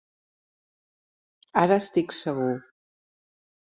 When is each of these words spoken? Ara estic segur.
Ara 1.65 1.79
estic 1.85 2.19
segur. 2.25 2.53